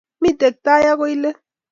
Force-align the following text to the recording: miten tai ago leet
miten 0.21 0.53
tai 0.63 0.83
ago 0.91 1.05
leet 1.21 1.37